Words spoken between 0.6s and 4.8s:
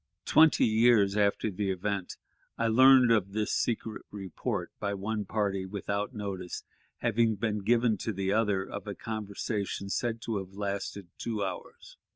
years after the event, I learned of this secret report,